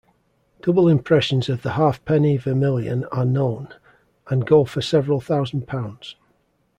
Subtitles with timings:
[0.63, 3.67] Double impressions of the halfpenny vermilion are known,
[4.29, 6.15] and go for several thousand pounds.